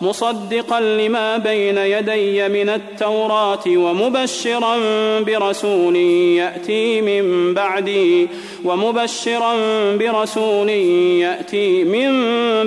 مصدقا 0.00 0.80
لما 0.80 1.36
بين 1.36 1.78
يدي 1.78 2.48
من 2.48 2.68
التوراة 2.68 3.64
ومبشرا 3.66 4.76
برسول 5.20 5.96
يأتي 5.96 7.00
من 7.00 7.54
بعدي 7.54 8.28
ومبشرا 8.64 9.54
برسول 9.96 10.68
يأتي 10.68 11.84
من 11.84 12.12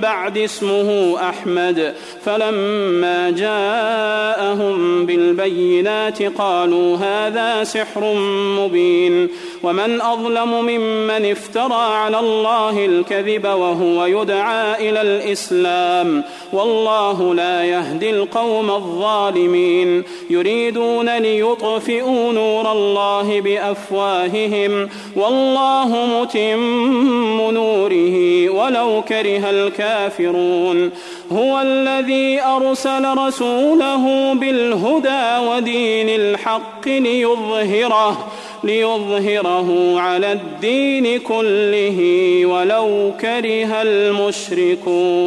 بعد 0.00 0.38
اسمه 0.38 1.16
أحمد. 1.28 1.94
فلما 2.24 3.30
جاءهم 3.30 5.06
بالبينات 5.06 6.22
قالوا 6.22 6.96
هذا 6.96 7.64
سحر 7.64 8.14
مبين. 8.58 9.28
ومن 9.62 10.00
أظلم 10.00 10.66
ممن 10.66 11.30
افترى 11.30 11.94
على 11.94 12.18
الله 12.20 12.86
الكذب 12.86 13.44
وهو 13.44 14.06
يدعى 14.06 14.90
إلى 14.90 15.00
الإسلام. 15.00 16.24
والله 16.52 17.15
لا 17.22 17.64
يهدي 17.64 18.10
القوم 18.10 18.70
الظالمين. 18.70 20.02
يريدون 20.30 21.18
ليطفئوا 21.18 22.32
نور 22.32 22.72
الله 22.72 23.40
بأفواههم. 23.40 24.88
والله 25.16 26.20
متم 26.20 27.50
نوره 27.50 28.48
ولو 28.48 29.02
كره 29.08 29.50
الكافرون. 29.50 30.90
هو 31.32 31.60
الذي 31.60 32.42
أرسل 32.42 33.18
رسوله 33.18 34.34
بالهدى 34.34 35.38
ودين 35.48 36.08
الحق 36.08 36.88
ليظهره 36.88 38.26
ليظهره 38.64 40.00
على 40.00 40.32
الدين 40.32 41.20
كله 41.20 41.98
ولو 42.46 43.12
كره 43.20 43.82
المشركون. 43.82 45.26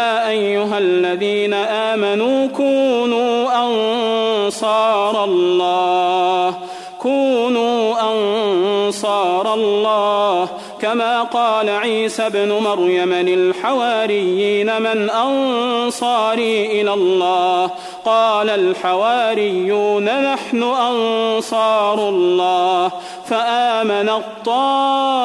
يا 0.00 0.28
أيها 0.28 0.78
الذين 0.78 1.54
آمنوا 1.54 2.46
كونوا 2.46 3.36
أنصار 3.64 5.24
الله. 5.24 6.54
كونوا 6.98 7.94
أنصار 8.10 9.54
الله. 9.54 10.48
كما 10.82 11.22
قال 11.22 11.68
عيسى 11.68 12.26
ابن 12.26 12.52
مريم 12.52 13.12
للحواريين 13.12 14.82
من 14.82 15.10
أنصاري 15.10 16.80
إلى 16.80 16.94
الله. 16.94 17.70
قال 18.04 18.50
الحواريون 18.50 20.32
نحن 20.32 20.62
أنصار 20.62 22.08
الله. 22.08 22.90
فآمن 23.26 24.08
الطائفة 24.08 25.20